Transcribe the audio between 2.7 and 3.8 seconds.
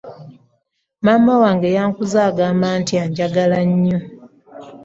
nti anjagala